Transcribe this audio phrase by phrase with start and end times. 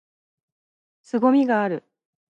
[1.03, 1.87] 凄みがある！！！！